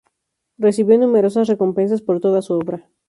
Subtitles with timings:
[0.57, 2.89] Recibió numerosas recompensas por toda su obra.